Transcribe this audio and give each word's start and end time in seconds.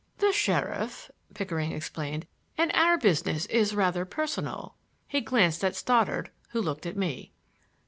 "The 0.17 0.31
sheriff," 0.33 1.11
Pickering 1.35 1.73
explained, 1.73 2.25
"and 2.57 2.71
our 2.73 2.97
business 2.97 3.45
is 3.45 3.75
rather 3.75 4.03
personal—" 4.03 4.73
He 5.07 5.21
glanced 5.21 5.63
at 5.63 5.75
Stoddard, 5.75 6.31
who 6.49 6.59
looked 6.59 6.87
at 6.87 6.97
me. 6.97 7.33